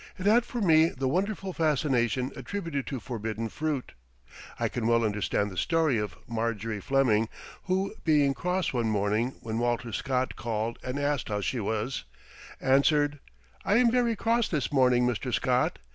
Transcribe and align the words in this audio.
It 0.17 0.25
had 0.25 0.45
for 0.45 0.61
me 0.61 0.89
the 0.89 1.07
wonderful 1.07 1.53
fascination 1.53 2.31
attributed 2.35 2.87
to 2.87 2.99
forbidden 2.99 3.49
fruit. 3.49 3.91
I 4.59 4.67
can 4.67 4.87
well 4.87 5.03
understand 5.03 5.51
the 5.51 5.57
story 5.57 5.99
of 5.99 6.17
Marjory 6.27 6.81
Fleming, 6.81 7.29
who 7.65 7.93
being 8.03 8.33
cross 8.33 8.73
one 8.73 8.89
morning 8.89 9.35
when 9.41 9.59
Walter 9.59 9.91
Scott 9.93 10.35
called 10.35 10.79
and 10.83 10.97
asked 10.97 11.29
how 11.29 11.39
she 11.39 11.59
was, 11.59 12.05
answered: 12.59 13.19
"I 13.63 13.75
am 13.77 13.91
very 13.91 14.15
cross 14.15 14.47
this 14.47 14.71
morning, 14.73 15.05
Mr. 15.05 15.31
Scott. 15.31 15.77